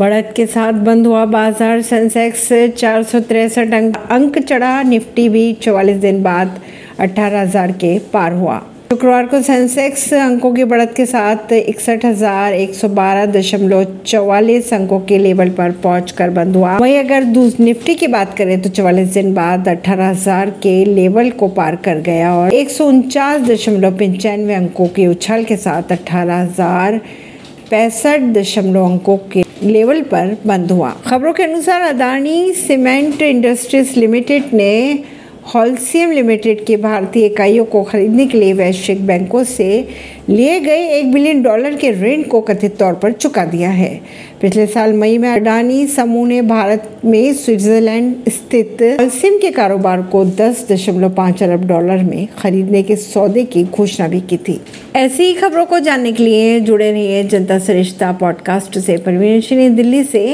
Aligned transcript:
बढ़त 0.00 0.32
के 0.36 0.46
साथ 0.46 0.72
बंद 0.84 1.06
हुआ 1.06 1.24
बाज़ार। 1.26 1.80
सेंसेक्स 1.82 2.48
चार 2.78 3.02
सौ 3.02 3.20
तिरसठ 3.22 3.74
अंक 4.10 4.38
चढ़ा। 4.40 4.82
निफ्टी 4.84 5.28
भी 5.28 5.52
चौवालीस 5.62 5.96
दिन 6.00 6.22
बाद 6.22 6.60
अठारह 7.00 7.40
हज़ार 7.40 7.72
के 7.74 7.98
पार 8.12 8.32
हुआ। 8.34 8.60
शुक्रवार 8.90 9.26
को 9.26 9.40
सेंसेक्स 9.42 10.12
अंकों 10.14 10.52
की 10.54 10.64
बढ़त 10.64 10.92
के 10.96 11.06
साथ 11.06 11.52
इकसठ 11.52 12.04
हज़ार 12.04 12.54
एक 12.54 12.74
सौ 12.74 12.88
बारह 12.90 13.26
दशमलव 13.32 13.84
चौवालीस 14.06 14.72
अंकों 14.74 14.98
के 15.02 15.18
लेवल 15.18 15.50
पर 15.58 15.72
पहुंचकर 15.82 16.30
बंद 16.30 16.56
हुआ। 16.56 16.76
वहीं 16.78 16.98
अगर 16.98 17.24
निफ्टी 17.60 17.94
की 17.94 18.06
बात 18.08 18.36
करें 18.38 18.60
तो 18.62 18.68
चौवालीस 18.70 19.08
दिन 19.14 19.32
बाद 19.34 19.68
अठारह 19.68 20.08
हज़ार 20.08 20.50
के 20.62 20.84
लेवल 20.84 21.30
को 21.40 21.48
पार 21.56 21.76
कर 21.84 22.00
गया 22.02 22.34
और 22.34 22.54
एक 22.54 22.70
सौ 22.70 22.86
उनचास 22.88 23.40
दशमलव 23.42 23.96
पंचानवे 23.98 24.54
अंकों 24.54 24.86
के 24.96 25.06
उछाल 25.06 25.44
के 25.44 25.56
साथ 25.58 25.92
अठारह 25.92 26.36
हज़ार 26.36 27.00
पैंसठ 27.70 28.20
दशमलव 28.20 28.84
अंकों 28.84 29.16
के 29.32 29.42
लेवल 29.62 30.02
पर 30.02 30.36
बंद 30.46 30.70
हुआ। 30.70 30.90
खबरों 31.06 31.32
के 31.32 31.42
अनुसार 31.42 31.82
अदानी 31.82 32.52
सीमेंट 32.52 33.22
इंडस्ट्रीज़ 33.22 33.98
लिमिटेड 34.00 34.54
ने 34.54 34.72
हॉलसीएम 35.46 36.10
लिमिटेड 36.10 36.64
की 36.64 36.76
भारतीय 36.76 37.26
इकाइयों 37.26 37.64
को 37.64 37.82
खरीदने 37.82 38.26
के 38.26 38.38
लिए 38.38 38.52
वैश्विक 38.52 39.06
बैंकों 39.06 39.44
से 39.44 39.88
लिए 40.28 40.60
गए 40.60 40.88
एक 40.88 41.12
बिलियन 41.12 41.42
डॉलर 41.42 41.74
के 41.74 41.90
ऋण 41.90 42.22
को 42.22 42.40
कथित 42.40 42.76
तौर 42.76 42.94
पर 42.94 43.12
चुका 43.12 43.44
दिया 43.44 43.70
है। 43.70 44.00
पिछले 44.40 44.66
साल 44.66 44.92
मई 44.92 45.18
में 45.18 45.28
अडानी 45.28 45.86
समूह 45.86 46.28
ने 46.28 46.42
भारत 46.42 46.96
में 47.04 47.32
स्विट्जरलैंड 47.32 48.14
स्थित 48.28 48.78
हॉलसीएम 48.82 49.38
के 49.38 49.50
कारोबार 49.50 50.02
को 50.02 50.24
दस 50.24 50.66
दशमलव 50.70 51.10
पाँच 51.10 51.42
अरब 51.42 51.66
डॉलर 51.66 52.04
में 52.04 52.28
खरीदने 52.38 52.82
के 52.82 52.96
सौदे 52.96 53.44
की 53.44 53.64
घोषणा 53.64 54.08
भी 54.08 54.20
की 54.20 54.36
थी। 54.36 54.60
ऐसी 54.96 55.22
ही 55.22 55.34
खबरों 55.34 55.66
को 55.66 55.78
जानने 55.78 56.12
के 56.12 56.22
लिए 56.22 56.60
जुड़े 56.60 56.90
रहिए 56.92 57.24
जनता 57.24 57.58
सरिश्ता 57.58 58.12
पॉडकास्ट 58.12 58.78
से। 58.78 58.96
परवीन 58.96 59.76
दिल्ली 59.76 60.04
से 60.04 60.26